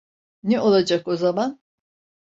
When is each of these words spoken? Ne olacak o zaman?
Ne 0.43 0.59
olacak 0.61 1.07
o 1.07 1.15
zaman? 1.15 1.59